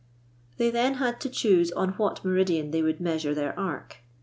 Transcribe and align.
They 0.57 0.71
then 0.71 0.95
had 0.95 1.21
to 1.21 1.29
choose 1.29 1.71
on 1.73 1.89
what 1.89 2.25
meridian 2.25 2.71
they 2.71 2.81
would 2.81 2.99
measure 2.99 3.35
their 3.35 3.53
arc. 3.59 3.97